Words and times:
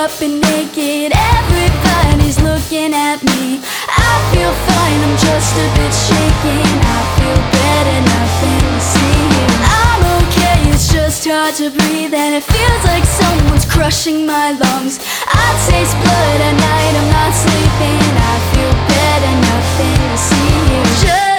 up 0.00 0.22
and 0.22 0.40
naked 0.40 1.12
Everybody's 1.12 2.40
looking 2.40 2.94
at 2.94 3.20
me. 3.22 3.60
I 3.84 4.12
feel 4.32 4.52
fine, 4.68 5.00
I'm 5.04 5.16
just 5.28 5.52
a 5.60 5.66
bit 5.76 5.92
shaken. 5.92 6.64
I 6.96 7.00
feel 7.20 7.40
better, 7.52 7.98
nothing 8.08 8.60
to 8.64 8.80
see 8.80 9.28
I'm 9.60 10.02
okay, 10.24 10.58
it's 10.72 10.88
just 10.90 11.28
hard 11.28 11.54
to 11.56 11.68
breathe 11.68 12.14
And 12.14 12.32
it 12.34 12.44
feels 12.44 12.82
like 12.88 13.04
someone's 13.04 13.66
crushing 13.66 14.24
my 14.24 14.52
lungs. 14.52 15.04
I 15.28 15.46
taste 15.68 15.96
blood 16.00 16.38
at 16.48 16.56
night, 16.56 16.94
I'm 16.96 17.10
not 17.18 17.32
sleeping. 17.36 18.00
I 18.32 18.36
feel 18.52 18.72
better, 18.88 19.32
nothing 19.52 19.98
to 20.00 20.16
see 20.16 21.04
Just 21.04 21.29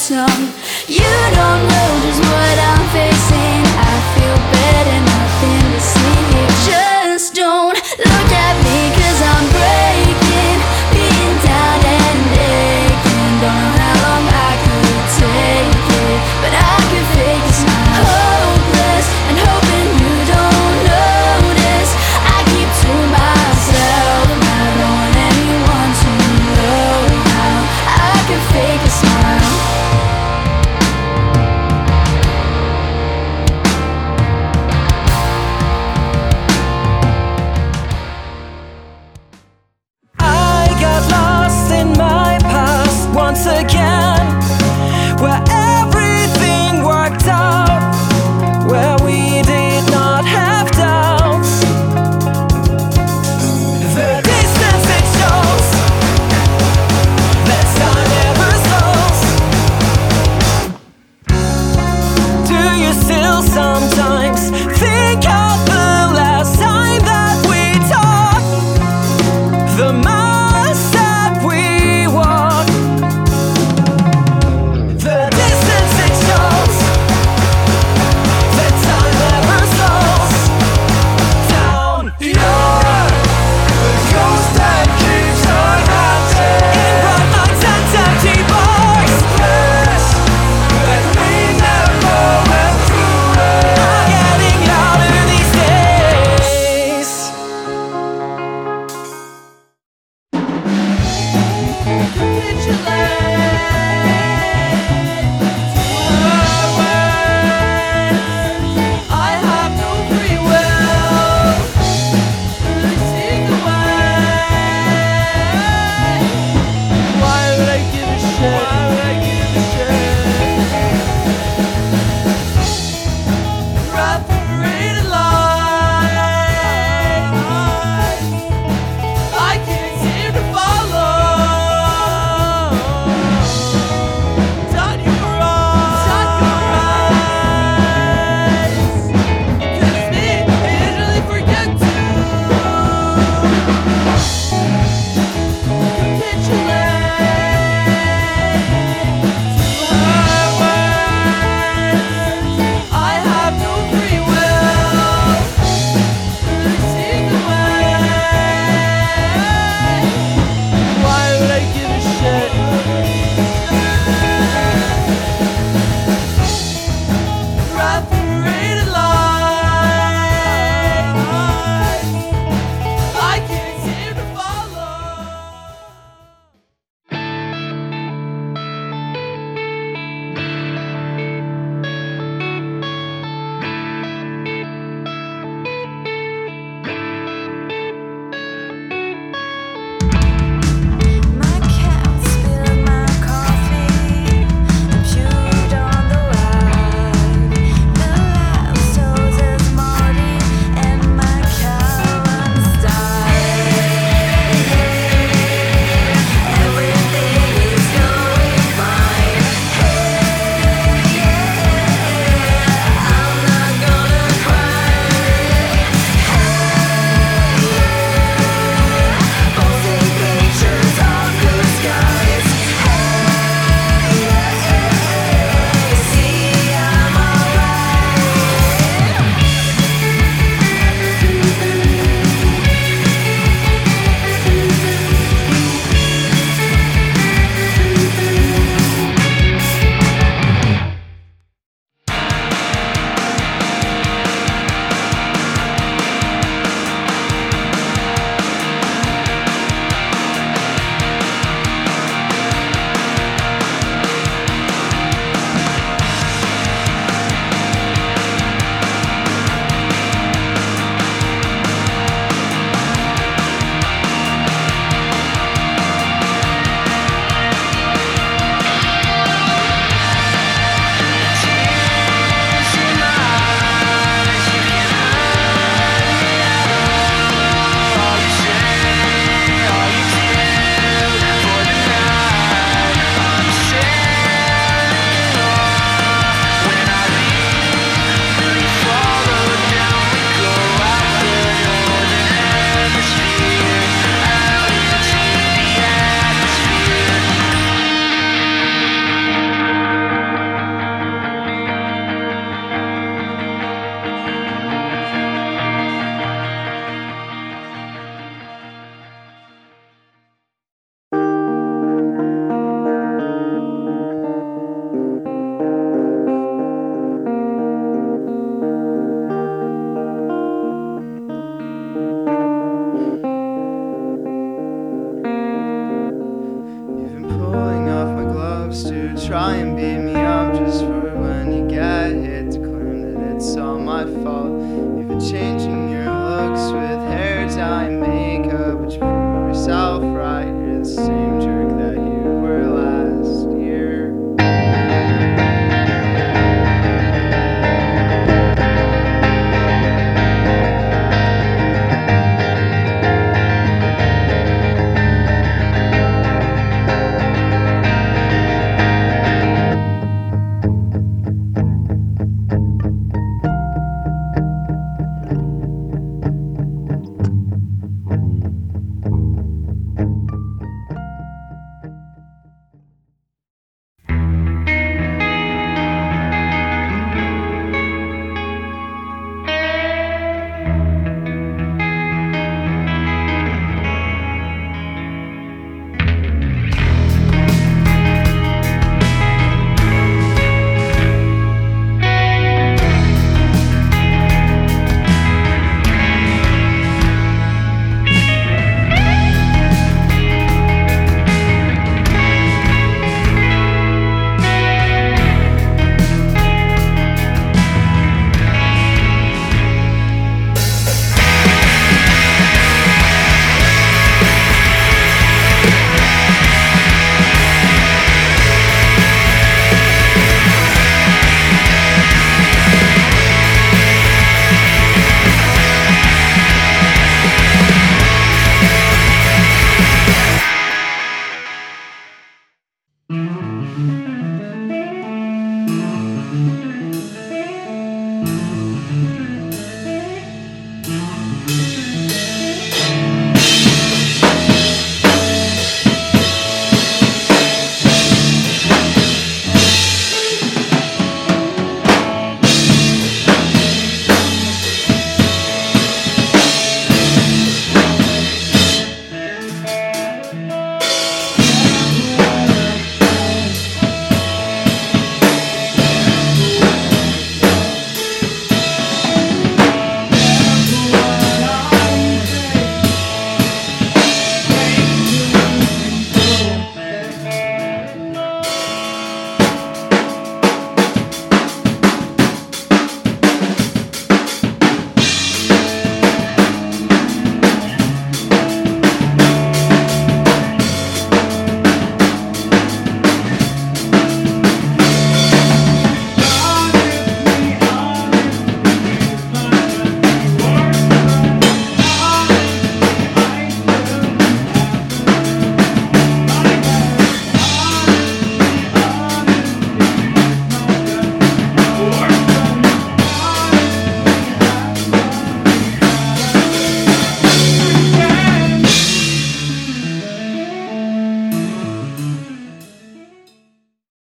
song 0.00 0.48
You 0.88 1.04
don't 1.36 1.68
know 1.68 2.09